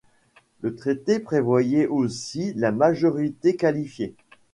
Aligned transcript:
Le 0.61 0.73
traité 0.75 1.19
prévoyait 1.19 1.85
aussi 1.85 2.53
la 2.55 2.71
majorité 2.71 3.55
qualifiée. 3.55 4.15